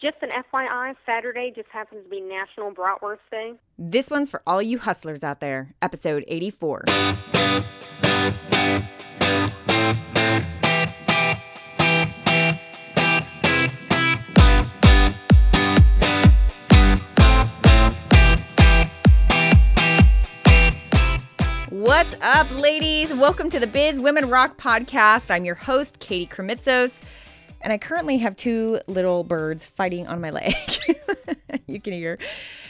[0.00, 3.52] just an FYI, Saturday just happens to be National Bratwurst Day.
[3.78, 5.74] This one's for all you hustlers out there.
[5.82, 6.84] Episode 84.
[21.68, 23.12] What's up, ladies?
[23.12, 25.30] Welcome to the Biz Women Rock podcast.
[25.30, 27.02] I'm your host, Katie Krimitsos
[27.60, 30.54] and I currently have two little birds fighting on my leg.
[31.66, 32.18] you can hear.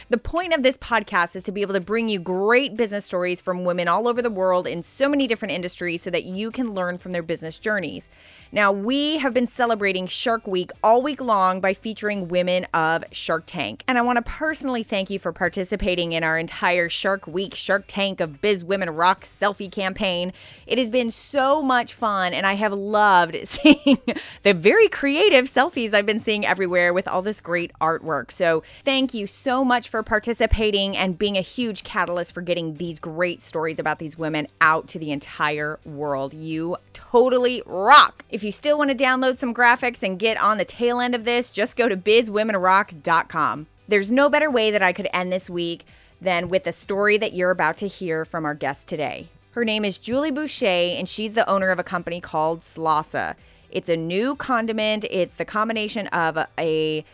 [0.08, 3.40] The point of this podcast is to be able to bring you great business stories
[3.40, 6.74] from women all over the world in so many different industries so that you can
[6.74, 8.10] learn from their business journeys.
[8.52, 13.44] Now, we have been celebrating Shark Week all week long by featuring women of Shark
[13.46, 13.84] Tank.
[13.86, 17.84] And I want to personally thank you for participating in our entire Shark Week Shark
[17.86, 20.32] Tank of Biz Women Rock selfie campaign.
[20.66, 23.98] It has been so much fun, and I have loved seeing
[24.42, 28.32] the very creative selfies I've been seeing everywhere with all this great artwork.
[28.32, 32.98] So, thank you so much for participating and being a huge catalyst for getting these
[32.98, 36.34] great stories about these women out to the entire world.
[36.34, 38.24] You totally rock.
[38.28, 41.24] If you still want to download some graphics and get on the tail end of
[41.24, 43.66] this, just go to bizwomenrock.com.
[43.88, 45.84] There's no better way that I could end this week
[46.20, 49.28] than with the story that you're about to hear from our guest today.
[49.52, 53.34] Her name is Julie Busha, and she's the owner of a company called Slawsa.
[53.70, 55.04] It's a new condiment.
[55.10, 57.04] It's the combination of a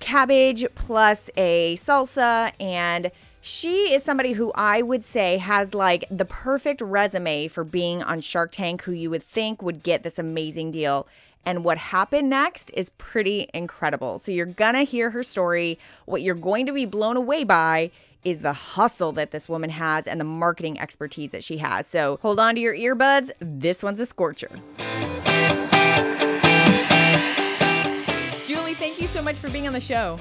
[0.00, 3.10] cabbage plus a salsa and
[3.44, 8.22] she is somebody who I would say has like the perfect resume for being on
[8.22, 11.06] Shark Tank, who you would think would get this amazing deal.
[11.44, 14.18] And what happened next is pretty incredible.
[14.18, 15.78] So you're gonna hear her story.
[16.06, 17.90] What you're going to be blown away by
[18.24, 21.86] is the hustle that this woman has and the marketing expertise that she has.
[21.86, 23.30] So hold on to your earbuds.
[23.40, 24.48] This one's a scorcher.
[28.46, 30.18] Julie, thank you so much for being on the show.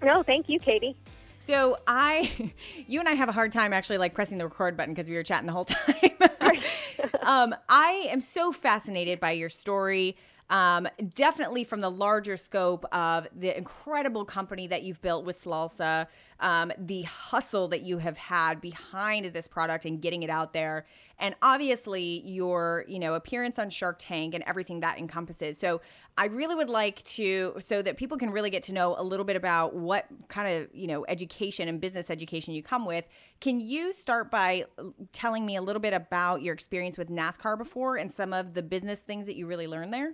[0.00, 0.96] No, thank you, Katie.
[1.42, 2.52] So I,
[2.86, 5.16] you and I have a hard time actually like pressing the record button because we
[5.16, 6.12] were chatting the whole time.
[7.22, 10.16] um, I am so fascinated by your story.
[10.52, 16.06] Um, definitely from the larger scope of the incredible company that you've built with Slawsa,
[16.40, 20.84] um, the hustle that you have had behind this product and getting it out there,
[21.18, 25.56] and obviously your you know appearance on Shark Tank and everything that encompasses.
[25.56, 25.80] So
[26.18, 29.24] I really would like to so that people can really get to know a little
[29.24, 33.06] bit about what kind of you know education and business education you come with.
[33.40, 34.66] Can you start by
[35.14, 38.62] telling me a little bit about your experience with NASCAR before and some of the
[38.62, 40.12] business things that you really learned there?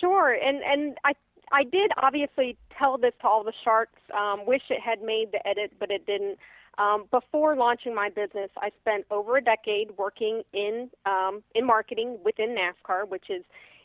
[0.00, 1.12] Sure, and and I
[1.52, 4.00] I did obviously tell this to all the sharks.
[4.16, 6.38] Um, wish it had made the edit, but it didn't.
[6.76, 12.18] Um, before launching my business, I spent over a decade working in um, in marketing
[12.24, 13.44] within NASCAR, which is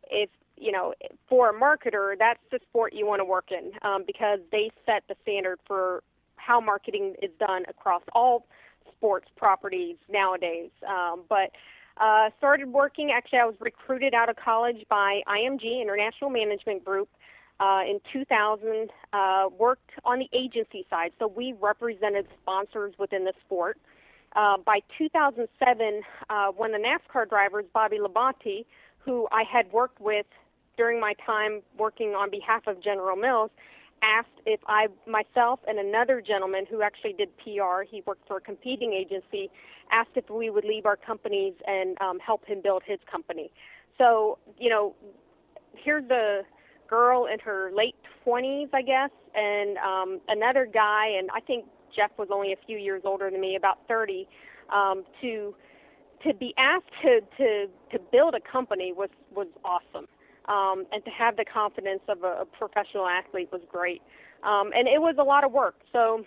[0.09, 0.93] if you know
[1.27, 5.03] for a marketer, that's the sport you want to work in um, because they set
[5.07, 6.03] the standard for
[6.37, 8.45] how marketing is done across all
[8.97, 10.71] sports properties nowadays.
[10.87, 11.51] Um, but
[11.99, 17.09] uh, started working, actually, I was recruited out of college by IMG, International Management Group,
[17.59, 18.89] uh, in 2000.
[19.11, 23.77] Uh, worked on the agency side, so we represented sponsors within the sport.
[24.35, 28.65] Uh, by 2007, uh, of the NASCAR drivers, Bobby Labonte,
[28.99, 30.27] who I had worked with
[30.77, 33.51] during my time working on behalf of General Mills,
[34.01, 38.41] asked if I, myself, and another gentleman who actually did PR, he worked for a
[38.41, 39.49] competing agency,
[39.91, 43.51] asked if we would leave our companies and um, help him build his company.
[43.97, 44.95] So, you know,
[45.73, 46.41] here's the
[46.89, 47.95] girl in her late
[48.25, 51.65] 20s, I guess, and um, another guy, and I think
[51.95, 54.27] Jeff was only a few years older than me, about 30,
[54.73, 55.55] um, to
[56.23, 60.05] to be asked to to to build a company was was awesome
[60.49, 64.01] um, and to have the confidence of a, professional athlete was great.
[64.43, 65.75] Um, and it was a lot of work.
[65.93, 66.25] So,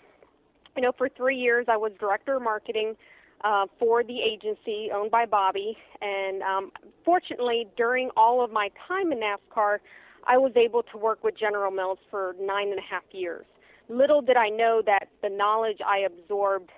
[0.75, 2.95] you know, for three years I was director of marketing
[3.43, 5.77] uh, for the agency owned by Bobby.
[6.01, 6.71] And um,
[7.03, 9.79] fortunately, during all of my time in NASCAR,
[10.25, 13.45] I was able to work with General Mills for nine and a half years.
[13.89, 16.69] Little did I know that the knowledge I absorbed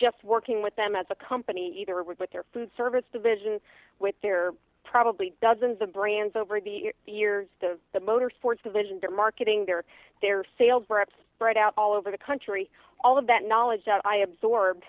[0.00, 3.60] just working with them as a company, either with their food service division,
[3.98, 4.52] with their
[4.90, 7.46] probably dozens of brands over the years.
[7.60, 9.84] The the motorsports division, their marketing, their
[10.22, 12.70] their sales reps spread out all over the country.
[13.04, 14.84] All of that knowledge that I absorbed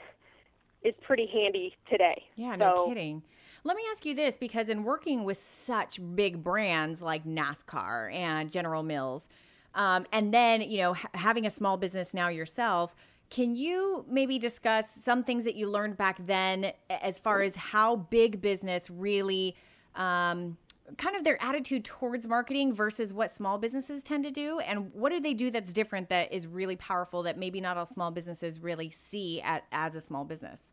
[0.84, 2.24] is pretty handy today.
[2.36, 3.24] Yeah, no so, kidding.
[3.64, 8.52] Let me ask you this because in working with such big brands like NASCAR and
[8.52, 9.30] General Mills,
[9.76, 12.96] um, and then you know ha- having a small business now yourself,
[13.30, 17.98] can you maybe discuss some things that you learned back then as far as how
[17.98, 19.56] big business really
[19.98, 20.58] um,
[20.98, 25.12] kind of their attitude towards marketing versus what small businesses tend to do and what
[25.12, 28.62] do they do that's different that is really powerful that maybe not all small businesses
[28.62, 30.72] really see at, as a small business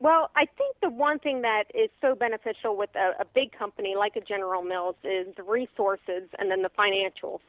[0.00, 3.94] well, I think the one thing that is so beneficial with a, a big company
[3.96, 7.40] like a General Mills is the resources and then the financials.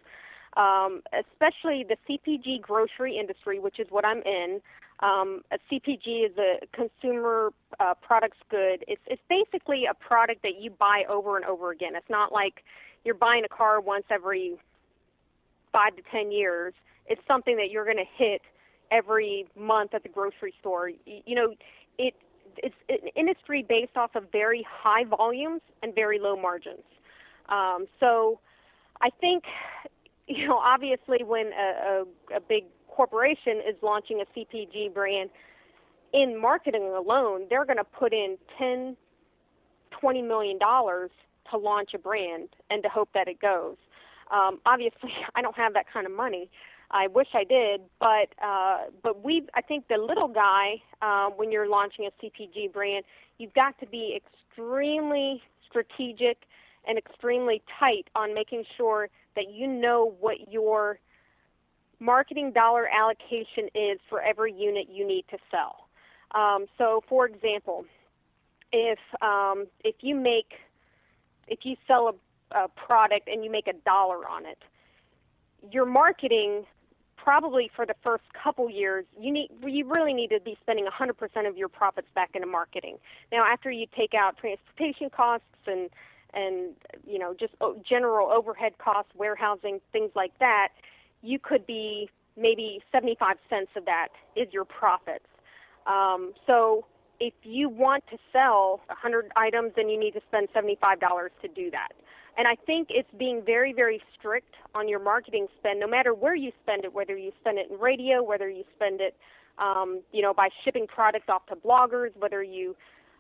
[0.56, 4.62] Um, especially the CPG grocery industry, which is what I'm in.
[5.02, 8.86] Um, a CPG is a consumer uh, products good.
[8.88, 11.96] It's it's basically a product that you buy over and over again.
[11.96, 12.64] It's not like
[13.04, 14.56] you're buying a car once every
[15.72, 16.74] five to ten years.
[17.08, 18.42] It's something that you're going to hit
[18.90, 20.90] every month at the grocery store.
[20.90, 21.54] You, you know,
[21.98, 22.14] it
[22.58, 26.84] it's an industry based off of very high volumes and very low margins.
[27.50, 28.40] Um, so
[29.02, 29.44] I think,
[30.28, 32.04] you know, obviously when a,
[32.34, 32.66] a, a big
[32.96, 35.30] corporation is launching a CPG brand,
[36.14, 38.96] in marketing alone, they're going to put in 10,
[40.00, 41.12] 20 million dollars
[41.52, 43.76] to launch a brand and to hope that it goes.
[44.32, 46.50] Um, obviously, I don't have that kind of money,
[46.92, 51.52] I wish I did, but uh, but we I think the little guy uh, when
[51.52, 53.06] you're launching a CPG brand,
[53.38, 56.44] you've got to be extremely strategic
[56.88, 61.00] and extremely tight on making sure that you know what your
[62.06, 65.88] marketing dollar allocation is for every unit you need to sell.
[66.36, 67.86] Um, so, for example,
[68.72, 70.54] if um, if you make
[71.48, 72.16] if you sell
[72.54, 74.60] a, a product and you make a dollar on it,
[75.72, 76.66] your marketing
[77.18, 81.48] probably for the first couple years, you need you really need to be spending 100%
[81.48, 82.98] of your profits back into marketing.
[83.32, 85.90] Now, after you take out transportation costs and
[86.34, 86.76] and
[87.08, 87.54] you know just
[87.88, 90.70] general overhead costs, warehousing, things like that,
[91.26, 95.26] you could be maybe 75 cents of that is your profits.
[95.88, 96.86] Um, so
[97.20, 101.00] if you want to sell 100 items, then you need to spend $75
[101.42, 101.90] to do that.
[102.38, 106.36] And I think it's being very, very strict on your marketing spend, no matter where
[106.36, 109.16] you spend it, whether you spend it in radio, whether you spend it,
[109.58, 112.76] um, you know, by shipping products off to bloggers, whether you,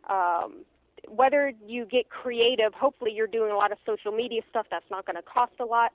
[0.10, 0.66] um,
[1.08, 2.74] whether you get creative.
[2.74, 4.66] Hopefully, you're doing a lot of social media stuff.
[4.70, 5.94] That's not going to cost a lot,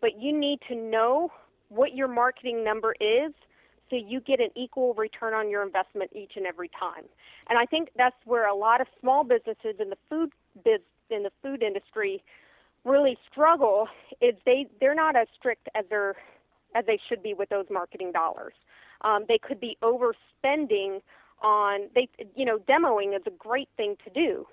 [0.00, 1.30] but you need to know
[1.74, 3.32] what your marketing number is
[3.90, 7.04] so you get an equal return on your investment each and every time.
[7.48, 10.30] And I think that's where a lot of small businesses in the food
[10.64, 10.80] biz
[11.10, 12.22] in the food industry
[12.84, 13.88] really struggle
[14.20, 16.16] is they they're not as strict as they're
[16.74, 18.54] as they should be with those marketing dollars.
[19.02, 21.00] Um, they could be overspending
[21.42, 24.46] on they you know demoing is a great thing to do,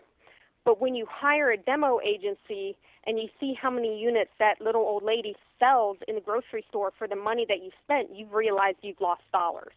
[0.66, 2.76] but when you hire a demo agency
[3.06, 6.92] and you see how many units that little old lady sells in the grocery store
[6.98, 9.74] for the money that you spent, you realize you've lost dollars.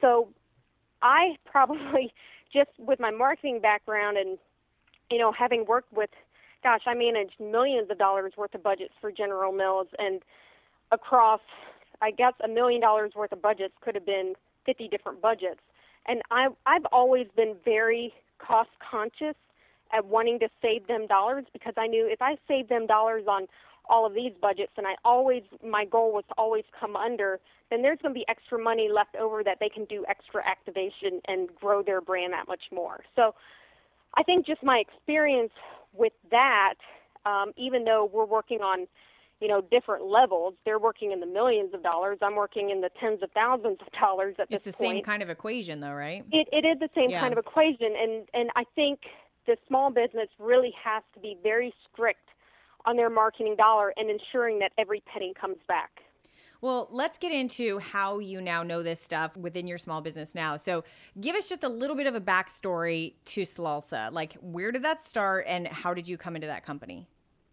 [0.00, 0.28] So
[1.02, 2.12] I probably
[2.52, 4.38] just with my marketing background and
[5.10, 6.10] you know having worked with
[6.62, 10.20] gosh, I managed millions of dollars worth of budgets for General Mills and
[10.90, 11.40] across,
[12.02, 14.34] I guess, a million dollars worth of budgets could have been
[14.66, 15.60] 50 different budgets.
[16.06, 19.34] And I, I've always been very cost conscious
[19.92, 23.46] at wanting to save them dollars because I knew if I save them dollars on
[23.88, 27.40] all of these budgets and I always my goal was to always come under,
[27.70, 31.20] then there's going to be extra money left over that they can do extra activation
[31.26, 33.00] and grow their brand that much more.
[33.16, 33.34] So
[34.16, 35.52] I think just my experience
[35.94, 36.74] with that,
[37.26, 38.86] um, even though we're working on,
[39.40, 42.18] you know, different levels, they're working in the millions of dollars.
[42.22, 44.74] I'm working in the tens of thousands of dollars at it's this point.
[44.74, 46.24] It's the same kind of equation, though, right?
[46.32, 47.20] It, it is the same yeah.
[47.20, 49.00] kind of equation, and and I think
[49.48, 52.28] the small business really has to be very strict
[52.84, 55.90] on their marketing dollar and ensuring that every penny comes back.
[56.60, 60.56] Well, let's get into how you now know this stuff within your small business now.
[60.56, 60.84] So,
[61.20, 64.12] give us just a little bit of a backstory to Slawsa.
[64.12, 67.06] Like, where did that start and how did you come into that company?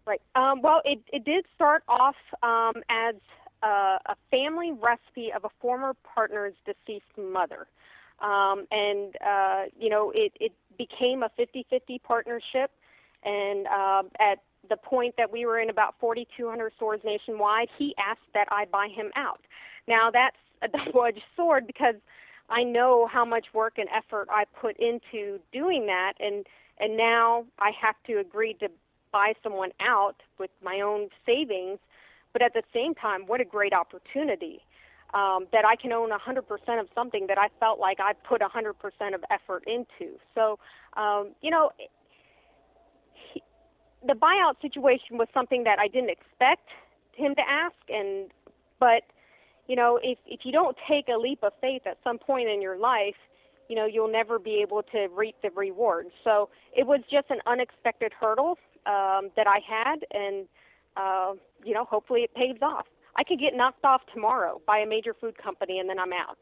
[0.08, 0.22] Right.
[0.36, 3.16] Um, well, it, it did start off um, as
[3.64, 3.68] a,
[4.06, 7.68] a, family recipe of a former partner's deceased mother.
[8.20, 12.72] Um, and, uh, you know, it, it became a 50 50 partnership.
[13.24, 18.28] And uh, at the point that we were in about 4,200 stores nationwide, he asked
[18.34, 19.42] that I buy him out.
[19.88, 21.96] Now that's a double-edged sword because
[22.50, 26.46] I know how much work and effort I put into doing that, and
[26.78, 28.70] and now I have to agree to
[29.12, 31.80] buy someone out with my own savings.
[32.34, 34.62] But at the same time, what a great opportunity
[35.16, 39.16] um, that I can own 100% of something that I felt like I put 100%
[39.16, 40.20] of effort into.
[40.36, 40.60] So,
[40.98, 41.72] um, you know,
[44.06, 46.68] the buyout situation was something that I didn't expect
[47.14, 48.30] him to ask, and
[48.80, 49.04] but
[49.68, 52.62] you know, if if you don't take a leap of faith at some point in
[52.62, 53.16] your life,
[53.70, 56.08] you know, you'll never be able to reap the reward.
[56.24, 60.46] So it was just an unexpected hurdle, um, that I had, and
[60.98, 62.86] uh, you know, hopefully it pays off.
[63.16, 66.38] I could get knocked off tomorrow by a major food company, and then I'm out.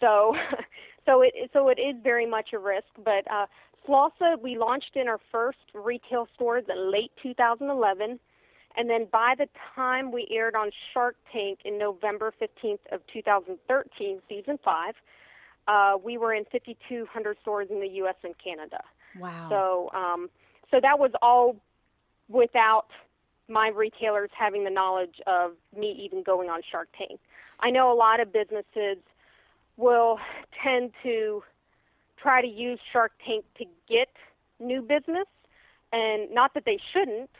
[0.00, 0.34] So,
[1.06, 2.86] so it so it is very much a risk.
[3.04, 3.46] But uh,
[3.86, 8.18] Slawsa, we launched in our first retail stores in late 2011,
[8.76, 14.20] and then by the time we aired on Shark Tank in November 15th of 2013,
[14.28, 14.94] season five,
[15.68, 18.16] uh, we were in 5,200 stores in the U.S.
[18.22, 18.82] and Canada.
[19.18, 19.48] Wow.
[19.48, 20.30] So, um,
[20.70, 21.56] so that was all
[22.28, 22.86] without
[23.48, 27.20] my retailers having the knowledge of me even going on Shark Tank.
[27.60, 28.98] I know a lot of businesses
[29.76, 30.18] will
[30.62, 31.42] tend to
[32.20, 34.08] try to use Shark Tank to get
[34.60, 35.26] new business,
[35.92, 37.30] and not that they shouldn't.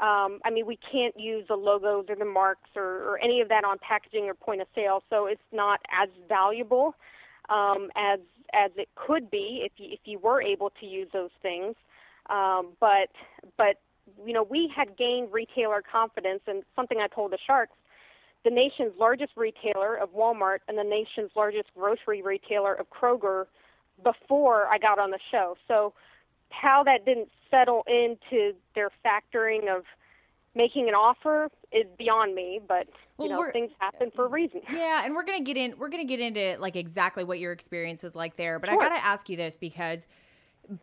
[0.00, 3.48] Um, I mean, we can't use the logos or the marks or, or any of
[3.48, 6.94] that on packaging or point of sale, so it's not as valuable
[7.48, 8.20] um, as
[8.54, 11.74] as it could be if you, if you were able to use those things.
[12.30, 13.08] Um, but
[13.56, 13.80] but
[14.24, 17.76] you know, we had gained retailer confidence, and something I told the Sharks,
[18.44, 23.46] the nation's largest retailer of Walmart and the nation's largest grocery retailer of Kroger
[24.02, 25.56] before I got on the show.
[25.66, 25.92] So
[26.50, 29.84] how that didn't settle into their factoring of
[30.54, 32.86] making an offer is beyond me, but
[33.18, 34.60] you Well, know, things happen for a reason.
[34.72, 35.74] Yeah, and we're gonna get in.
[35.78, 38.58] We're gonna get into like exactly what your experience was like there.
[38.58, 38.80] But Sure.
[38.80, 40.06] I gotta ask you this because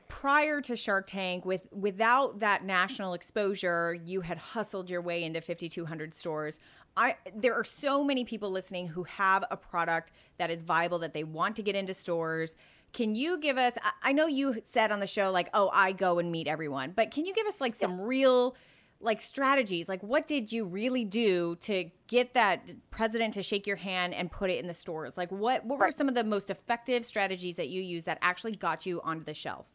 [0.08, 5.42] prior to Shark Tank, with without that national exposure, you had hustled your way into
[5.42, 6.60] 5,200 stores.
[6.98, 11.14] I there are so many people listening who have a product that is viable that
[11.14, 12.56] they want to get into stores.
[12.94, 13.78] Can you give us?
[13.82, 16.94] I- I know you said on the show like, oh, I go and meet everyone,
[16.96, 18.56] but can you give us like some real
[19.02, 22.62] like strategies like what did you really do to get that
[22.92, 25.92] president to shake your hand and put it in the stores like what what were
[25.92, 29.34] some of the most effective strategies that you used that actually got you onto the
[29.34, 29.66] shelf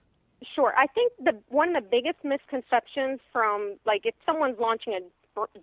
[0.54, 0.73] Sure.
[0.76, 5.00] I think the one of the biggest misconceptions from like if someone's launching a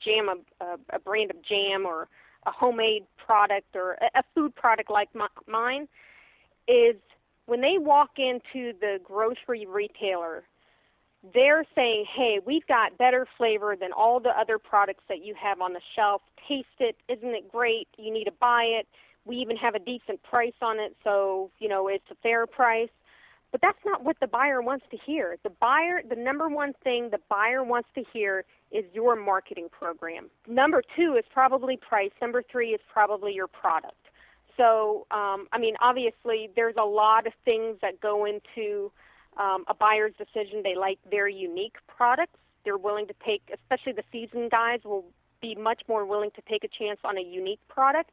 [0.04, 0.30] jam,
[0.62, 2.08] a, a, brand of jam or
[2.46, 5.88] a homemade product or a, food product like mi- mine,
[6.68, 6.96] is
[7.48, 10.44] when they walk into the grocery retailer,
[11.34, 15.60] they're saying, "Hey, we've got better flavor than all the other products that you have
[15.60, 16.22] on the shelf.
[16.48, 16.96] Taste it.
[17.10, 17.88] Isn't it great?
[17.98, 18.88] You need to buy it.
[19.26, 22.90] We even have a decent price on it, so you know it's a fair price."
[23.52, 25.38] But that's not what the buyer wants to hear.
[25.44, 30.30] The buyer, the number one thing the buyer wants to hear is your marketing program.
[30.48, 32.12] Number two is probably price.
[32.22, 33.96] Number three is probably your product.
[34.58, 38.92] So, um, I mean, obviously, there's a lot of things that go into
[39.38, 40.62] um, a buyer's decision.
[40.64, 42.38] They like very unique products.
[42.66, 45.06] They're willing to take, especially the seasoned guys, will
[45.42, 48.12] be much more willing to take a chance on a unique product.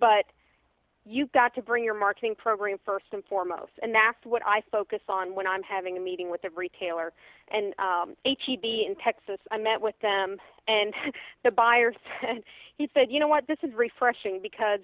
[0.00, 0.26] But
[1.08, 3.72] you've got to bring your marketing program first and foremost.
[3.82, 7.12] And that's what I focus on when I'm having a meeting with a retailer.
[7.50, 10.36] And um, HEB in Texas, I met with them,
[10.66, 10.92] and
[11.44, 12.42] the buyer said,
[12.76, 14.80] he said, you know what, this is refreshing because,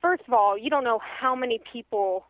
[0.00, 2.24] first of all, you don't know how many people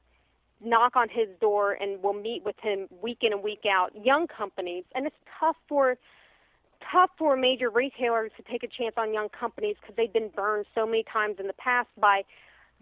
[0.60, 4.26] knock on his door and will meet with him week in and week out, young
[4.26, 5.96] companies, and it's tough for
[6.92, 10.64] tough for major retailers to take a chance on young companies because they've been burned
[10.74, 12.22] so many times in the past by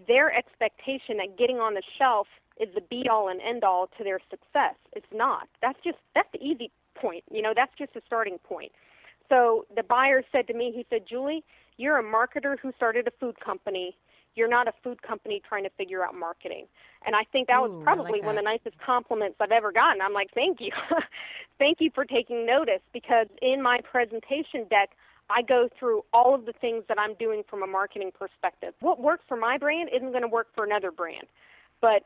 [0.06, 2.26] their expectation that getting on the shelf
[2.60, 4.74] is the be all and end all to their success.
[4.92, 5.48] It's not.
[5.62, 7.24] That's just that's the easy point.
[7.30, 8.72] You know, that's just a starting point.
[9.28, 11.44] So the buyer said to me, he said, Julie,
[11.76, 13.96] you're a marketer who started a food company.
[14.34, 16.66] You're not a food company trying to figure out marketing.
[17.06, 19.72] And I think that Ooh, was probably like one of the nicest compliments I've ever
[19.72, 20.00] gotten.
[20.00, 20.70] I'm like, thank you.
[21.58, 24.90] thank you for taking notice because in my presentation deck,
[25.28, 28.74] I go through all of the things that I'm doing from a marketing perspective.
[28.80, 31.26] What works for my brand isn't going to work for another brand.
[31.80, 32.04] But,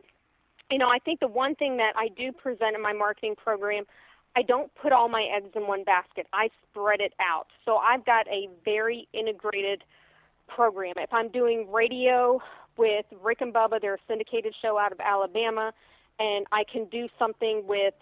[0.70, 3.84] you know, I think the one thing that I do present in my marketing program,
[4.36, 6.26] I don't put all my eggs in one basket.
[6.32, 7.48] I spread it out.
[7.64, 9.84] So I've got a very integrated
[10.48, 10.94] program.
[10.96, 12.40] If I'm doing radio
[12.76, 15.72] with Rick and Bubba, they're a syndicated show out of Alabama,
[16.18, 17.94] and I can do something with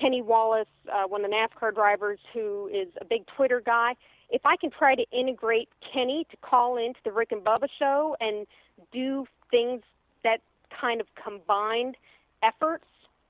[0.00, 3.94] Kenny Wallace, uh, one of the NASCAR drivers who is a big Twitter guy.
[4.30, 8.16] If I can try to integrate Kenny to call into the Rick and Bubba show
[8.20, 8.46] and
[8.92, 9.82] do things
[10.24, 10.40] that
[10.80, 11.96] kind of combined
[12.42, 12.84] efforts,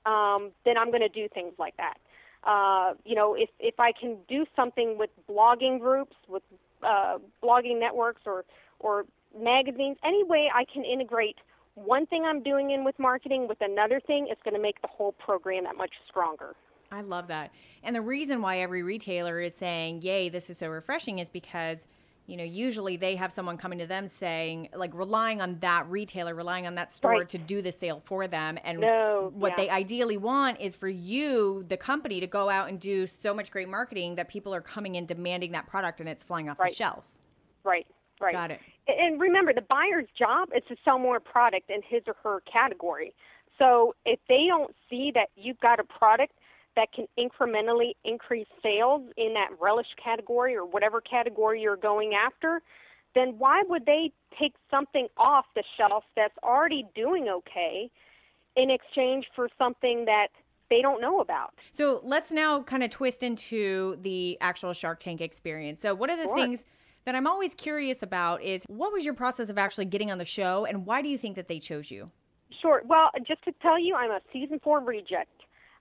[0.05, 1.97] um, then I'm going to do things like that.
[2.43, 6.43] Uh, you know, if if I can do something with blogging groups, with
[6.83, 8.45] uh, blogging networks, or
[8.79, 9.05] or
[9.37, 11.37] magazines, any way I can integrate
[11.75, 14.87] one thing I'm doing in with marketing with another thing, it's going to make the
[14.87, 16.55] whole program that much stronger.
[16.91, 17.51] I love that.
[17.83, 21.87] And the reason why every retailer is saying, "Yay, this is so refreshing," is because
[22.27, 26.35] you know, usually they have someone coming to them saying, like, relying on that retailer,
[26.35, 27.29] relying on that store Right.
[27.29, 28.59] to do the sale for them.
[28.65, 29.55] And No, what yeah.
[29.55, 33.49] they ideally want is for you, the company, to go out and do so much
[33.49, 36.67] great marketing that people are coming in demanding that product and it's flying off the
[36.67, 37.05] shelf.
[37.63, 37.87] Right.
[38.19, 38.33] Right.
[38.33, 38.59] Got it.
[38.89, 43.13] And remember, the buyer's job is to sell more product in his or her category.
[43.57, 46.33] So if they don't see that you've got a product
[46.77, 52.61] that can incrementally increase sales in that relish category or whatever category you're going after,
[53.15, 57.89] then why would they take something off the shelf that's already doing okay
[58.55, 60.27] in exchange for something that
[60.69, 61.55] they don't know about?
[61.71, 65.81] So let's now kind of twist into the actual Shark Tank experience.
[65.81, 66.35] So, one of the Sure.
[66.35, 66.65] things
[67.05, 70.25] that I'm always curious about is what was your process of actually getting on the
[70.25, 72.11] show and why do you think that they chose you?
[72.61, 72.83] Sure.
[72.85, 75.36] Well, just to tell you, I'm a season four reject.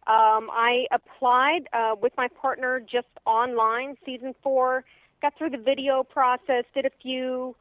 [0.07, 4.85] Um, I applied uh, with my partner just online, season four,
[5.21, 7.57] got through the video process, did a few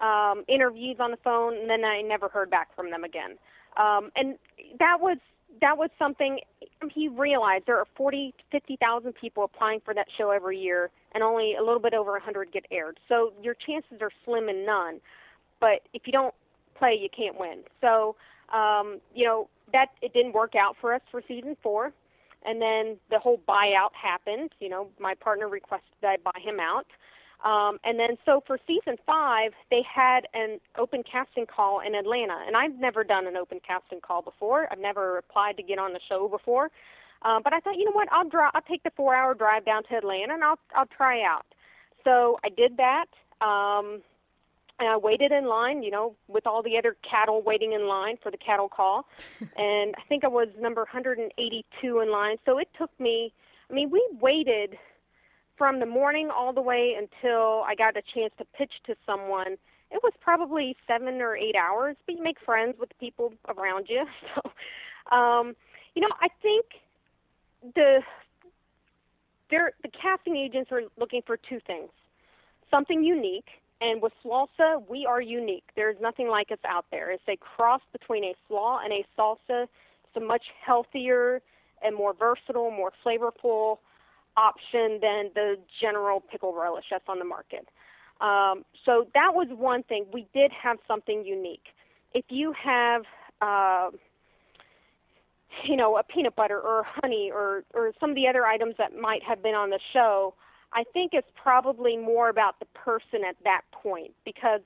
[0.00, 3.36] um, interviews on the phone, and then I never heard back from them again.
[3.76, 4.36] Um, and
[4.78, 5.18] that was
[5.60, 6.38] that was something
[6.94, 11.22] he realized there are 40 to 50,000 people applying for that show every year, and
[11.22, 12.98] only a little bit over 100 get aired.
[13.08, 15.00] So your chances are slim and none.
[15.60, 16.34] But if you don't
[16.78, 17.64] play, you can't win.
[17.80, 18.16] So
[18.54, 21.92] um, you know that it didn't work out for us for season four,
[22.44, 24.50] and then the whole buyout happened.
[24.60, 26.86] You know, my partner requested that I buy him out.
[27.44, 32.38] Um, and then, so for season five, they had an open casting call in Atlanta,
[32.46, 34.68] and I've never done an open casting call before.
[34.70, 36.70] I've never applied to get on the show before,
[37.22, 38.50] um, but I thought, you know what, I'll drive.
[38.54, 41.46] I'll take the four-hour drive down to Atlanta, and I'll I'll try out.
[42.04, 43.06] So I did that.
[43.40, 44.02] Um,
[44.80, 48.16] and I waited in line, you know, with all the other cattle waiting in line
[48.22, 49.04] for the cattle call.
[49.40, 52.38] and I think I was number 182 in line.
[52.46, 53.32] So it took me,
[53.70, 54.78] I mean, we waited
[55.58, 59.58] from the morning all the way until I got a chance to pitch to someone.
[59.90, 63.86] It was probably seven or eight hours, but you make friends with the people around
[63.88, 64.04] you.
[64.34, 65.56] So, um,
[65.96, 66.66] you know, I think
[67.74, 68.00] the
[69.50, 71.90] they're, the casting agents are looking for two things
[72.70, 73.48] something unique
[73.80, 75.64] and with Slawsa, we are unique.
[75.74, 77.10] There's nothing like us out there.
[77.10, 79.64] It's a cross between a slaw and a salsa.
[79.64, 81.40] It's a much healthier
[81.82, 83.78] and more versatile, more flavorful
[84.36, 87.66] option than the general pickle relish that's on the market.
[88.20, 90.04] Um, so that was one thing.
[90.12, 91.64] We did have something unique.
[92.12, 93.02] If you have,
[93.40, 93.90] uh,
[95.64, 98.94] you know, a peanut butter or honey or or some of the other items that
[98.94, 100.34] might have been on the show,
[100.72, 104.60] I think it's probably more about the person at that point because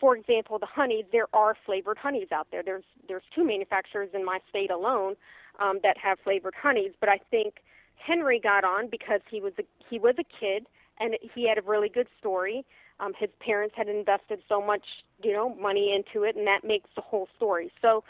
[0.00, 2.62] for example, the honeys, there are flavored honeys out there.
[2.62, 5.16] There's there's two manufacturers in my state alone
[5.58, 7.54] um, that have flavored honeys, but I think
[7.96, 10.66] Henry got on because he was a he was a kid
[11.00, 12.64] and he had a really good story.
[13.00, 14.84] Um, his parents had invested so much,
[15.22, 17.70] you know, money into it, and that makes the whole story.
[17.80, 18.02] So,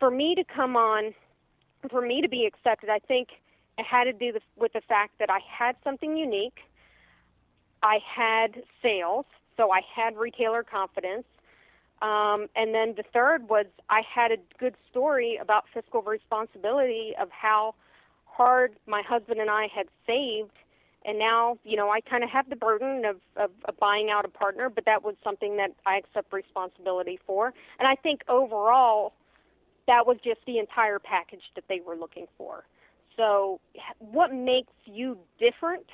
[0.00, 1.14] for me to come on,
[1.88, 3.28] for me to be accepted, I think
[3.78, 6.58] it had to do with the fact that I had something unique.
[7.82, 11.24] I had sales, so I had retailer confidence.
[12.02, 17.28] Um, and then the third was I had a good story about fiscal responsibility of
[17.30, 17.74] how
[18.24, 20.52] hard my husband and I had saved.
[21.04, 24.24] And now, you know, I kind of have the burden of, of, of buying out
[24.24, 27.52] a partner, but that was something that I accept responsibility for.
[27.78, 29.12] And I think overall,
[29.86, 32.64] that was just the entire package that they were looking for.
[33.18, 33.60] So,
[33.98, 35.84] what makes you different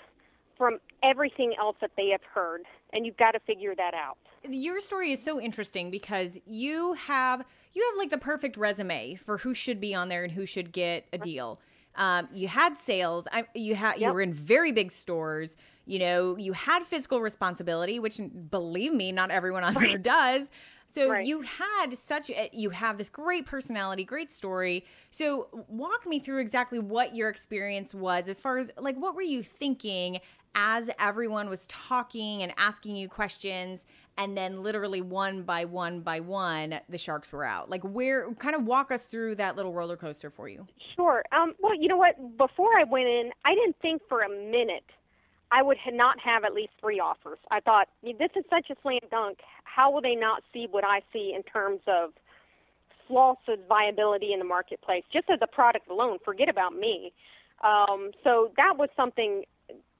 [0.58, 2.60] from everything else that they have heard?
[2.92, 4.18] And you've got to figure that out.
[4.48, 9.38] Your story is so interesting because you have you have like the perfect resume for
[9.38, 11.58] who should be on there and who should get a deal.
[11.96, 13.28] Um, you had sales.
[13.30, 15.56] I, you had you were in very big stores.
[15.86, 20.50] You know, you had fiscal responsibility, which believe me, not everyone on there does.
[20.86, 21.26] So Right.
[21.26, 24.84] you had such a, you have this great personality, great story.
[25.10, 29.22] So walk me through exactly what your experience was as far as like what were
[29.22, 30.20] you thinking
[30.54, 33.86] as everyone was talking and asking you questions
[34.16, 37.70] and then literally one by one by one the sharks were out.
[37.70, 40.66] Like where kind of walk us through that little roller coaster for you.
[40.94, 41.24] Sure.
[41.32, 42.36] Um, well, you know what?
[42.36, 44.84] Before I went in, I didn't think for a minute
[45.50, 47.38] I would not have at least three offers.
[47.50, 49.38] I thought this is such a slam dunk.
[49.64, 52.10] How will they not see what I see in terms of
[53.08, 56.18] Slawsa's viability in the marketplace, just as a product alone?
[56.24, 57.12] Forget about me.
[57.62, 59.44] Um, so that was something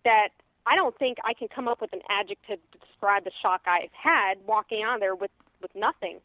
[0.04, 0.28] that
[0.66, 3.92] I don't think I can come up with an adjective to describe the shock I've
[3.92, 6.20] had walking on there with with nothing.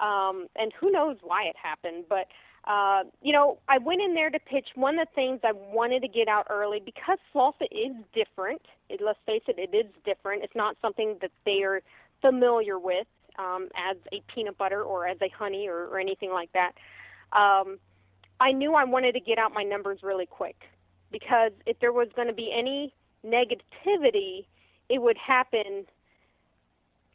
[0.00, 2.26] Um, and who knows why it happened, but
[2.64, 6.02] uh, you know, I went in there to pitch one of the things I wanted
[6.02, 8.60] to get out early because Slawsa is different.
[8.88, 10.44] It, let's face it, it is different.
[10.44, 11.80] It's not something that they are
[12.20, 13.06] familiar with
[13.38, 16.72] um, as a peanut butter or as a honey or, or anything like that.
[17.32, 17.78] Um,
[18.40, 20.56] I knew I wanted to get out my numbers really quick
[21.10, 22.92] because if there was going to be any
[23.24, 24.46] negativity,
[24.88, 25.86] it would happen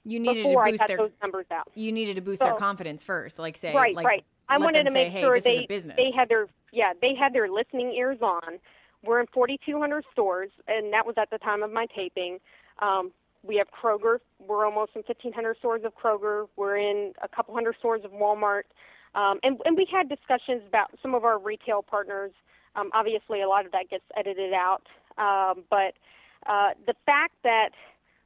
[0.04, 1.72] you needed before to boost I got their those numbers out.
[1.74, 4.26] you needed to boost So- their confidence first, like say right, like right.
[4.48, 8.20] I wanted to make sure they they had their yeah they had their listening ears
[8.22, 8.60] on.
[9.04, 12.40] We're in 4,200 stores, and that was at the time of my taping.
[12.80, 13.12] Um,
[13.44, 14.18] we have Kroger.
[14.40, 16.48] We're almost in 1,500 stores of Kroger.
[16.56, 18.64] We're in a couple hundred stores of Walmart,
[19.14, 22.32] um, and and we had discussions about some of our retail partners.
[22.76, 24.84] Um, obviously, a lot of that gets edited out,
[25.18, 25.94] um, but
[26.48, 27.70] uh, the fact that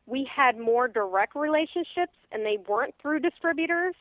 [0.05, 3.95] we had more direct relationships and they weren't through distributors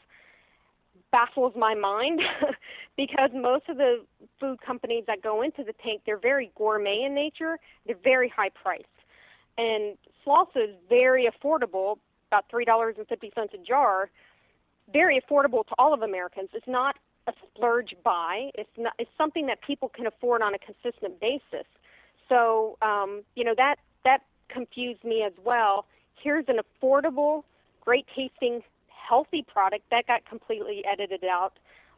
[1.11, 2.21] baffles my mind
[2.97, 4.05] because most of the
[4.41, 7.59] food companies that go into the tank they're very gourmet in nature.
[7.87, 8.85] They're very high priced.
[9.57, 9.97] And
[10.27, 11.97] Slawsa is very affordable
[12.31, 14.11] about three dollars and fifty cents a jar
[14.93, 16.49] very affordable to all of americans.
[16.55, 16.97] It's not
[17.27, 18.51] a splurge buy.
[18.55, 21.67] It's not it's something that people can afford on a consistent basis
[22.29, 25.87] so um, you know that that confused me as well.
[26.23, 27.45] Here's an affordable
[27.85, 31.55] great tasting healthy product that got completely edited out.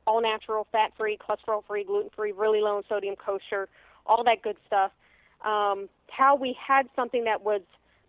[0.06, 3.68] All natural fat free cholesterol free gluten free really low in sodium kosher
[4.06, 4.92] all that good stuff.
[5.44, 7.62] Um, how we had something that was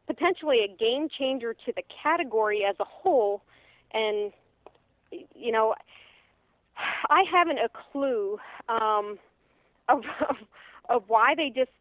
[0.08, 3.42] potentially a game changer to the category as a whole
[3.94, 4.34] and
[5.36, 5.76] you know
[7.10, 9.18] i haven't a clue um,
[9.90, 10.36] of, of
[10.90, 11.72] of why they just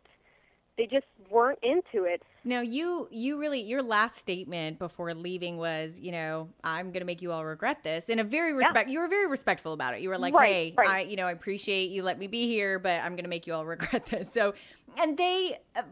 [0.76, 6.00] they just weren't into it Now you you really your last statement before leaving was,
[6.00, 8.09] you know, I'm going to make you all regret this.
[8.09, 10.00] In a very respect you were very respectful about it.
[10.00, 10.88] You were like, Right, "Hey, right.
[10.88, 13.46] I you know, I appreciate you let me be here, but I'm going to make
[13.46, 14.54] you all regret this." So,
[14.98, 15.83] and they uh,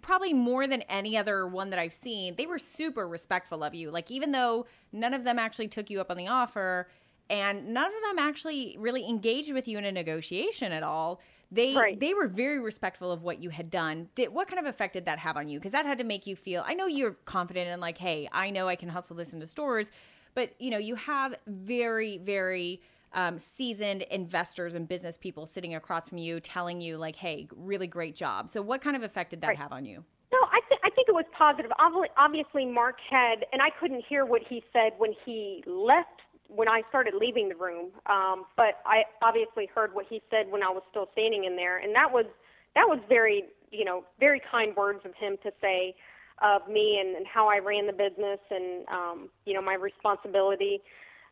[0.00, 3.90] probably more than any other one that I've seen, they were super respectful of you.
[3.90, 6.88] Like even though none of them actually took you up on the offer
[7.30, 11.20] and none of them actually really engaged with you in a negotiation at all.
[11.50, 11.98] They Right.
[11.98, 14.08] they were very respectful of what you had done.
[14.14, 15.58] Did what kind of effect did that have on you?
[15.58, 16.62] Because that had to make you feel.
[16.66, 19.90] I know you're confident and like, hey, I know I can hustle this into stores,
[20.34, 22.82] but you know you have very very
[23.14, 27.86] um, seasoned investors and business people sitting across from you, telling you like, hey, really
[27.86, 28.50] great job.
[28.50, 29.58] So what kind of effect did that Right.
[29.58, 30.04] have on you?
[30.30, 31.72] No, I, th- I think it was positive.
[32.18, 36.82] Obviously, Mark had, and I couldn't hear what he said when he left, when I
[36.88, 37.90] started leaving the room.
[38.06, 41.78] Um, but I obviously heard what he said when I was still standing in there,
[41.78, 42.26] and that was
[42.74, 45.94] that was very, you know, very kind words of him to say
[46.42, 50.80] of me and, and how I ran the business and, um, you know, my responsibility.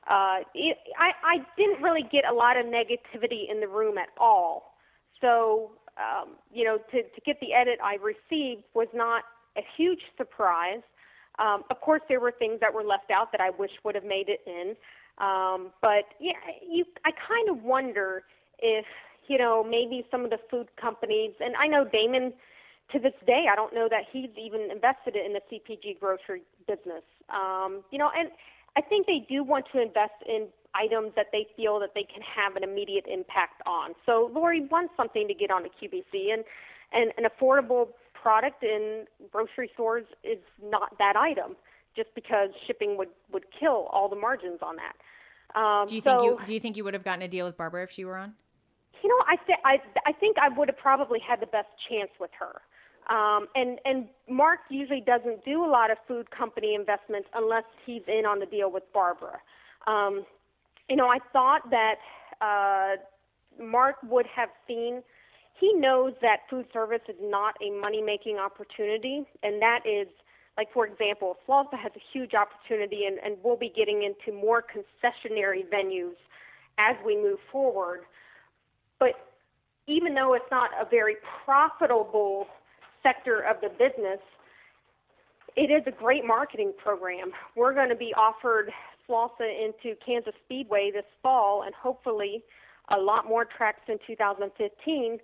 [0.09, 4.09] Uh, it, I, I didn't really get a lot of negativity in the room at
[4.19, 4.75] all.
[5.21, 9.23] So, um, you know, to, to get the edit I received was not
[9.57, 10.83] a huge surprise.
[11.39, 14.05] Um, of course, there were things that were left out that I wish would have
[14.05, 14.75] made it in.
[15.19, 16.33] Um, but yeah,
[16.69, 18.23] you, I kind of wonder
[18.59, 18.85] if,
[19.29, 22.33] you know, maybe some of the food companies, and I know Daymond,
[22.93, 27.03] to this day, I don't know that he's even invested in the CPG grocery business.
[27.31, 28.31] Um, you know, and
[28.77, 32.23] I think they do want to invest in items that they feel that they can
[32.23, 33.95] have an immediate impact on.
[34.05, 36.45] So Lori wants something to get on a QVC, and
[36.93, 41.57] and an affordable product in grocery stores is not that item,
[41.97, 45.59] just because shipping would would kill all the margins on that.
[45.59, 47.57] Um, Do you think you do you think you would have gotten a deal with
[47.57, 48.35] Barbara if she were on?
[49.03, 52.11] you know, I th- I I think I would have probably had the best chance
[52.19, 52.61] with her.
[53.09, 58.03] Um, and and Mark usually doesn't do a lot of food company investments unless he's
[58.09, 59.39] in on the deal with Barbara.
[59.87, 60.25] Um,
[60.89, 61.97] you know, I thought that
[62.41, 65.03] uh, Mark would have seen.
[65.59, 70.09] He knows that food service is not a money making opportunity, and that is
[70.57, 74.63] like for example, Slawsa has a huge opportunity, and, and we'll be getting into more
[74.63, 76.17] concessionary venues
[76.79, 78.01] as we move forward.
[78.99, 79.13] But
[79.87, 82.47] even though it's not a very profitable
[83.03, 84.21] sector of the business,
[85.57, 87.33] it is a great marketing program.
[87.55, 88.71] We're going to be offered
[89.09, 92.43] Slawsa into Kansas Speedway this fall and hopefully
[92.89, 95.19] a lot more tracks in 2015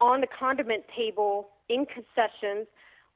[0.00, 2.66] on the condiment table in concessions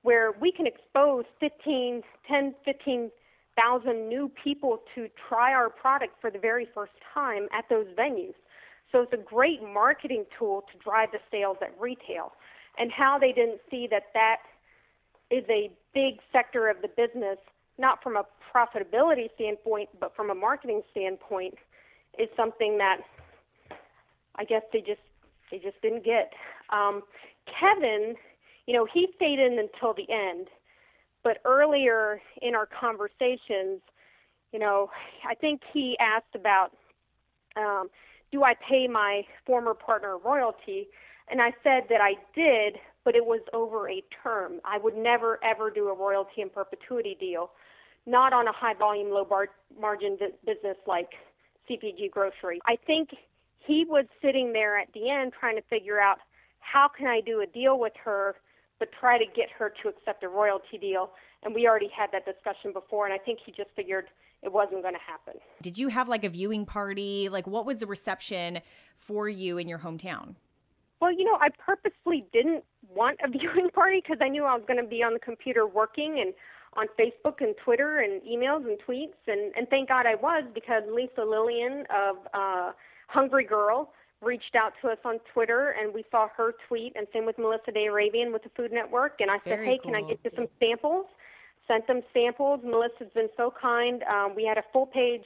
[0.06, 6.38] where we can expose 15, 10, 15,000 new people to try our product for the
[6.38, 8.34] very first time at those venues.
[8.92, 12.34] So it's a great marketing tool to drive the sales at retail.
[12.78, 14.36] And how they didn't see that that
[15.28, 17.38] is a big sector of the business,
[17.76, 18.22] not from a
[18.54, 21.54] profitability standpoint, but from a marketing standpoint,
[22.16, 22.98] is something that
[24.36, 25.02] I guess they just
[25.50, 26.32] they just didn't get.
[26.70, 27.02] Um,
[27.58, 28.14] Kevin,
[28.66, 30.48] you know, he stayed in until the end,
[31.22, 33.80] but earlier in our conversations,
[34.52, 34.90] you know,
[35.28, 36.70] I think he asked about
[37.56, 37.88] um,
[38.32, 40.88] do I pay my former partner royalty?
[41.28, 44.60] And I said that I did, but it was over a term.
[44.64, 47.50] I would never ever do a royalty in perpetuity deal,
[48.04, 49.48] not on a high volume, low bar-
[49.80, 51.10] margin business like
[51.68, 52.60] CPG grocery.
[52.66, 53.10] I think
[53.58, 56.18] he was sitting there at the end trying to figure out
[56.60, 58.36] how can I do a deal with her,
[58.78, 61.10] but try to get her to accept a royalty deal.
[61.42, 64.06] And we already had that discussion before, and I think he just figured
[64.42, 65.40] it wasn't going to happen.
[65.62, 67.28] Did you have like a viewing party?
[67.28, 68.60] Like, what was the reception
[68.96, 70.34] for you in your hometown?
[71.00, 74.64] Well, you know, I purposely didn't want a viewing party because I knew I was
[74.66, 76.32] going to be on the computer working and
[76.76, 79.16] on Facebook and Twitter and emails and tweets.
[79.26, 82.72] And, and thank God I was because Lisa Lillien of uh,
[83.08, 87.26] Hungry Girl reached out to us on Twitter and we saw her tweet, and same
[87.26, 89.20] with Melissa d'Arabian with the Food Network.
[89.20, 89.92] And I said, Very hey, cool.
[89.92, 91.06] can I get you some samples?
[91.68, 92.60] Sent them samples.
[92.64, 94.02] Melissa's been so kind.
[94.04, 95.24] Um, we had a full page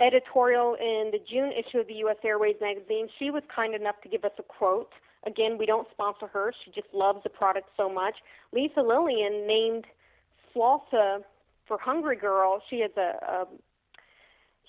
[0.00, 2.16] editorial in the June issue of the U.S.
[2.24, 3.08] Airways magazine.
[3.18, 4.90] She was kind enough to give us a quote.
[5.26, 6.52] Again, we don't sponsor her.
[6.64, 8.14] She just loves the product so much.
[8.52, 9.84] Lisa Lillien named
[10.54, 11.22] Slawsa
[11.68, 12.62] for Hungry Girl.
[12.70, 13.46] She has a, a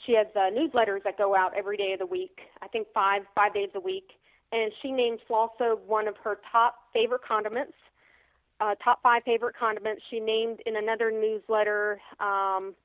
[0.05, 2.39] she has uh, newsletters that go out every day of the week.
[2.61, 4.11] I think five five days a week,
[4.51, 7.73] and she named Slawsa one of her top favorite condiments.
[8.59, 10.01] Uh, top five favorite condiments.
[10.09, 12.75] She named in another newsletter um,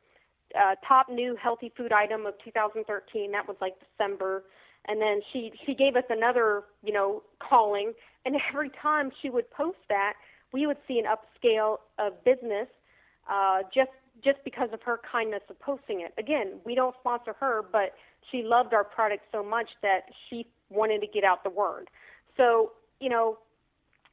[0.54, 3.32] uh, top new healthy food item of 2013.
[3.32, 4.44] That was like December,
[4.86, 7.92] and then she she gave us another you know calling,
[8.24, 10.14] and every time she would post that,
[10.52, 12.68] we would see an upscale of business
[13.28, 13.90] uh, just
[14.24, 16.12] just because of her kindness of posting it.
[16.18, 17.94] Again, we don't sponsor her, but
[18.30, 21.88] she loved our product so much that she wanted to get out the word.
[22.36, 23.38] So, you know,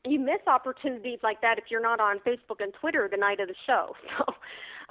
[0.06, 3.48] you miss opportunities like that if you're not on Facebook and Twitter the night of
[3.48, 3.96] the show.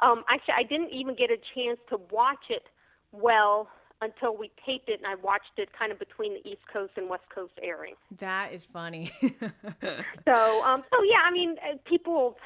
[0.01, 2.65] So, um, actually, I didn't even get a chance to watch it
[3.13, 3.69] well
[4.01, 7.09] until we taped it, and I watched it kind of between the East Coast and
[7.09, 7.95] West Coast airing.
[8.19, 9.13] That is funny.
[9.23, 12.37] so, um, so yeah, I mean, uh, people,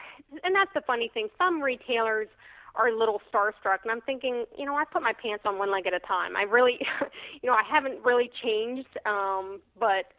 [0.45, 1.29] and that's the funny thing.
[1.39, 2.29] Some retailers
[2.77, 5.73] are a little starstruck, and I'm thinking, you know, I put my pants on one
[5.73, 6.37] leg at a time.
[6.37, 6.79] I really,
[7.43, 10.13] you know, I haven't really changed, um, but.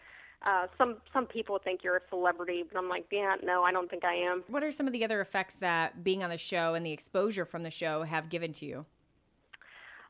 [0.46, 3.90] Uh, some some people think you're a celebrity, but I'm like, yeah, no, I don't
[3.90, 4.44] think I am.
[4.48, 7.44] What are some of the other effects that being on the show and the exposure
[7.44, 8.86] from the show have given to you?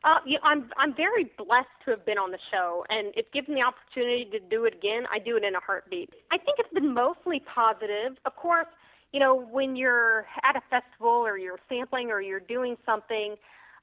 [0.04, 3.32] Uh, you know, I'm I'm very blessed to have been on the show, and if
[3.32, 6.12] given the opportunity to do it again, I do it in a heartbeat.
[6.32, 8.18] I think it's been mostly positive.
[8.26, 8.68] Of course,
[9.14, 13.36] you know, when you're at a festival or you're sampling or you're doing something,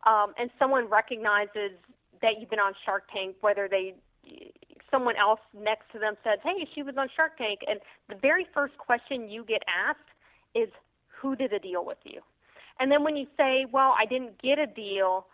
[0.07, 1.73] um, and someone recognizes
[2.21, 3.95] that you've been on Shark Tank, whether they
[4.91, 8.45] someone else next to them says, "Hey, she was on Shark Tank," and the very
[8.55, 10.11] first question you get asked
[10.55, 10.69] is,
[11.09, 12.23] "Who did a deal with you?"
[12.79, 15.27] And then when you say, "Well, I didn't get a deal,"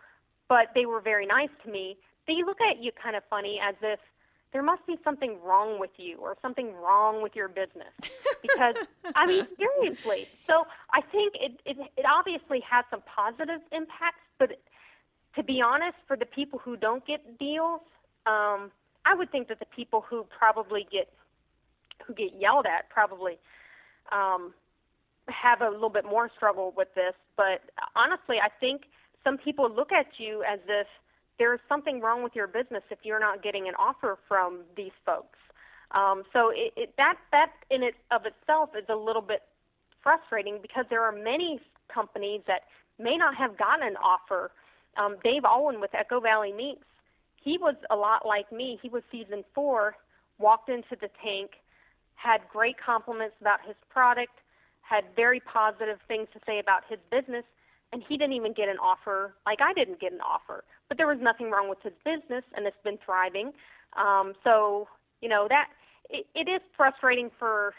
[0.47, 3.75] but they were very nice to me, they look at you kind of funny as
[3.81, 3.99] if
[4.53, 7.93] there must be something wrong with you or something wrong with your business.
[8.41, 8.73] Because
[9.13, 10.27] I mean, seriously.
[10.47, 14.57] So I think it, it it obviously has some positive impacts, but
[15.35, 17.81] to be honest, for the people who don't get deals,
[18.25, 18.71] um,
[19.05, 21.13] I would think that the people who probably get
[22.03, 23.37] who get yelled at probably
[24.11, 24.55] um,
[25.27, 27.13] have a little bit more struggle with this.
[27.37, 27.61] But
[27.95, 28.83] honestly, I think
[29.23, 30.87] some people look at you as if
[31.41, 35.39] there's something wrong with your business if you're not getting an offer from these folks.
[35.89, 39.41] Um, so it, it, that that in it of itself is a little bit
[40.03, 41.59] frustrating because there are many
[41.91, 42.61] companies that
[42.99, 44.51] may not have gotten an offer.
[44.97, 46.85] Um, Dave Alwyn with Echo Valley Meats,
[47.43, 48.77] he was a lot like me.
[48.79, 49.95] He was season four,
[50.37, 51.53] walked into the tank,
[52.13, 54.37] had great compliments about his product,
[54.83, 57.45] had very positive things to say about his business,
[57.91, 60.63] and he didn't even get an offer like I didn't get an offer.
[60.87, 63.51] But there was nothing wrong with his business, and it's been thriving.
[63.97, 64.87] Um, so
[65.21, 65.67] you know that
[66.09, 67.73] it, it is frustrating for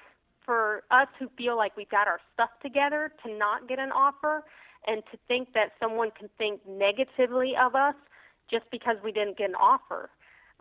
[0.45, 4.45] for us who feel like we've got our stuff together to not get an offer,
[4.87, 7.95] and to think that someone can think negatively of us
[8.51, 10.11] just because we didn't get an offer.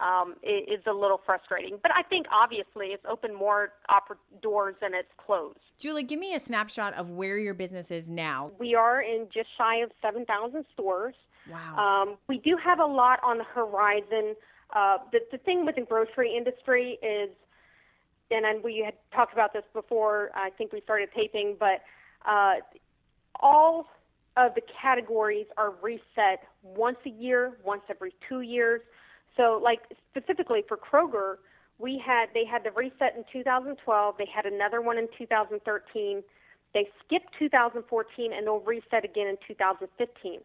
[0.01, 4.95] Um, is a little frustrating, but I think obviously it's opened more oppor- doors than
[4.95, 5.59] it's closed.
[5.77, 8.49] Julie, give me a snapshot of where your business is now.
[8.57, 11.13] We are in just shy of 7,000 stores.
[11.47, 11.75] Wow.
[11.77, 14.35] Um, we do have a lot on the horizon.
[14.75, 17.29] Uh, the, the thing with the grocery industry is,
[18.31, 21.81] and, and we had talked about this before, I think we started taping, but
[22.27, 22.55] uh,
[23.39, 23.87] all
[24.37, 28.81] of the categories are reset once a year, once every two years.
[29.41, 29.79] So, like
[30.11, 31.37] specifically for Kroger,
[31.79, 34.15] we had they had the reset in 2012.
[34.17, 36.21] They had another one in 2013.
[36.75, 40.39] They skipped 2014, and they'll reset again in 2015.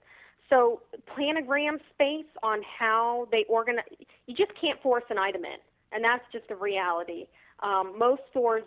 [0.48, 0.80] So,
[1.14, 3.84] planogram space on how they organize,
[4.26, 5.58] you just can't force an item in,
[5.92, 7.26] and that's just a reality.
[7.62, 8.64] Um, most stores,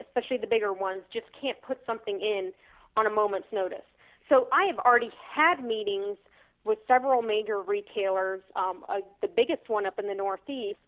[0.00, 2.52] especially the bigger ones, just can't put something in
[2.96, 3.88] on a moment's notice.
[4.28, 6.18] So, I have already had meetings
[6.64, 10.78] with several major retailers, um, uh, the biggest one up in the Northeast,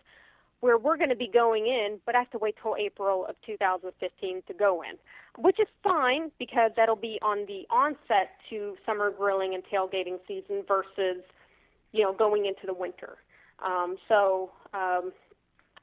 [0.61, 3.37] where we're going to be going in, but I have to wait till April of
[3.45, 4.97] 2015 to go in,
[5.43, 10.63] which is fine because that'll be on the onset to summer grilling and tailgating season
[10.67, 11.23] versus,
[11.93, 13.19] you know, going into the winter.
[13.63, 15.13] Um, so, um,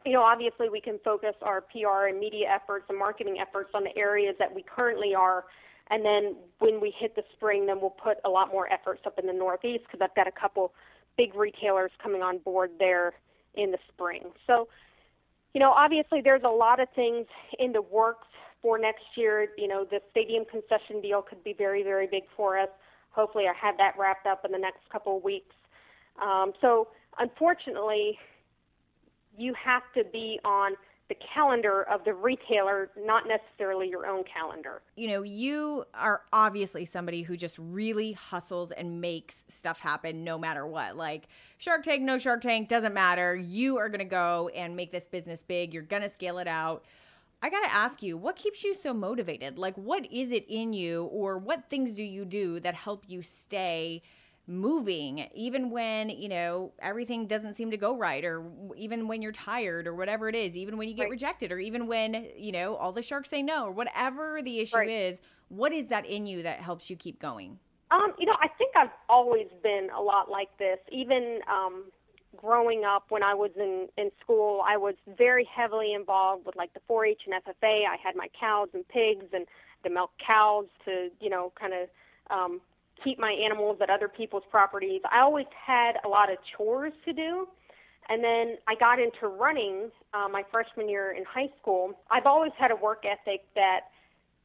[0.05, 3.83] you know, obviously we can focus our PR and media efforts and marketing efforts on
[3.83, 5.45] the areas that we currently are
[5.91, 9.19] and then when we hit the spring, then we'll put a lot more efforts up
[9.19, 10.73] in the Northeast because I've got a couple
[11.17, 13.13] big retailers coming on board there
[13.55, 14.31] in the spring.
[14.47, 14.69] So,
[15.53, 17.27] you know, obviously there's a lot of things
[17.59, 18.27] in the works
[18.61, 19.49] for next year.
[19.57, 22.69] You know, the stadium concession deal could be very, very big for us.
[23.09, 25.53] Hopefully, I have that wrapped up in the next couple of weeks.
[26.21, 26.87] Um, so,
[27.19, 28.17] unfortunately,
[29.37, 30.75] you have to be on
[31.11, 34.81] the calendar of the retailer, not necessarily your own calendar.
[34.95, 40.37] You know, you are obviously somebody who just really hustles and makes stuff happen no
[40.37, 40.95] matter what.
[40.95, 43.35] Like Shark Tank, no Shark Tank, doesn't matter.
[43.35, 45.73] You are going to go and make this business big.
[45.73, 46.85] You're going to scale it out.
[47.41, 49.59] I got to ask you, what keeps you so motivated?
[49.59, 53.21] Like, what is it in you, or what things do you do that help you
[53.21, 54.01] stay?
[54.51, 58.43] Moving even when you know everything doesn't seem to go right or
[58.75, 61.11] even when you're tired or whatever it is even when you get right.
[61.11, 64.77] rejected or even when you know all the sharks say no or whatever the issue
[64.77, 64.89] right.
[64.89, 67.57] is what is that in you that helps you keep going
[67.91, 71.85] um you know i think i've always been a lot like this even um
[72.35, 76.73] growing up when i was in in school i was very heavily involved with like
[76.73, 79.45] the 4-h and ffa i had my cows and pigs and
[79.83, 81.89] the milk cows to you know kind of
[82.29, 82.61] um
[83.03, 85.01] keep my animals at other people's properties.
[85.11, 87.47] I always had a lot of chores to do.
[88.09, 91.93] And then I got into running uh, my freshman year in high school.
[92.09, 93.81] I've always had a work ethic that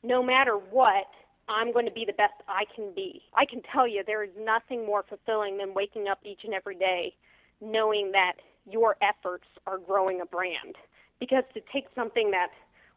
[0.03, 1.07] no matter what,
[1.49, 3.23] I'm going to be the best I can be.
[3.35, 6.77] I can tell you there is nothing more fulfilling than waking up each and every
[6.77, 7.15] day
[7.61, 8.35] knowing that
[8.71, 10.77] your efforts are growing a brand.
[11.19, 12.49] Because to take something that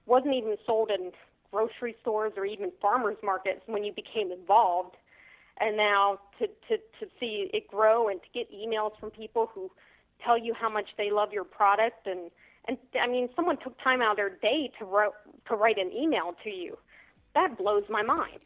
[0.06, 1.12] wasn't even sold in
[1.52, 4.96] grocery stores or even farmers markets when you became involved–
[5.60, 9.70] and now to, to, to see it grow and to get emails from people who
[10.24, 12.32] tell you how much they love your product and
[12.68, 15.12] and I mean someone took time out of their day to write
[15.48, 16.78] to write an email to you.
[17.34, 18.40] That blows my mind.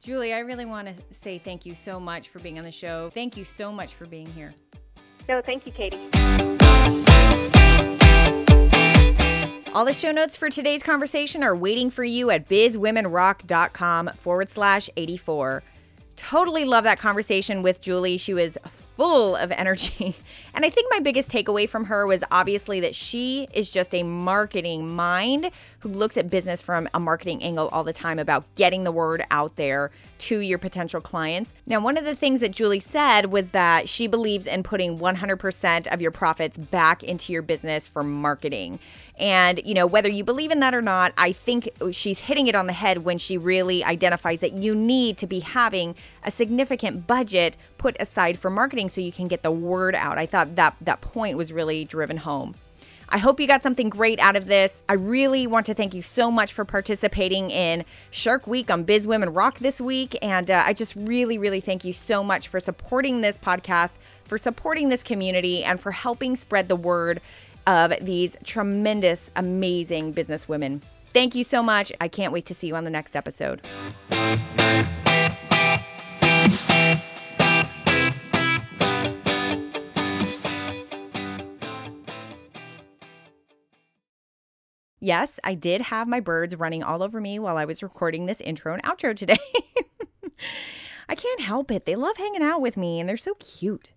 [0.00, 3.10] Julie, I really want to say thank you so much for being on the show.
[3.12, 4.54] Thank you so much for being here.
[5.28, 6.08] No, thank you, Katie.
[9.72, 14.90] All the show notes for today's conversation are waiting for you at bizwomenrock.com forward slash
[14.96, 15.62] 84.
[16.20, 18.18] Totally love that conversation with Julie.
[18.18, 18.58] She was
[19.00, 20.14] full of energy.
[20.52, 24.02] And I think my biggest takeaway from her was obviously that she is just a
[24.02, 28.82] marketing mind who looks at business from a marketing angle all the time about getting
[28.82, 31.54] the word out there to your potential clients.
[31.66, 35.86] Now, one of the things that Julie said was that she believes in putting 100%
[35.86, 38.80] of your profits back into your business for marketing.
[39.18, 42.54] And, you know, whether you believe in that or not, I think she's hitting it
[42.54, 47.06] on the head when she really identifies that you need to be having a significant
[47.06, 50.18] budget put aside for marketing so you can get the word out.
[50.18, 52.54] I thought that that point was really driven home.
[53.08, 54.82] I hope you got something great out of this.
[54.86, 59.06] I really want to thank you so much for participating in Shark Week on Biz
[59.06, 60.14] Women Rock this week.
[60.20, 64.36] And uh, I just really, really thank you so much for supporting this podcast, for
[64.36, 67.22] supporting this community, and for helping spread the word
[67.66, 70.82] of these tremendous, amazing business women.
[71.14, 71.90] Thank you so much.
[71.98, 73.62] I can't wait to see you on the next episode.
[85.00, 88.42] Yes, I did have my birds running all over me while I was recording this
[88.42, 89.38] intro and outro today.
[91.08, 91.86] I can't help it.
[91.86, 93.92] They love hanging out with me and they're so cute.